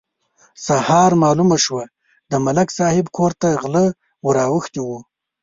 سهار 0.65 1.11
مالومه 1.21 1.57
شوه: 1.65 1.83
د 2.31 2.33
ملک 2.45 2.67
صاحب 2.77 3.05
کور 3.17 3.31
ته 3.41 3.47
غله 3.61 3.85
ور 4.25 4.35
اوښتي 4.51 4.81
وو. 4.83 4.99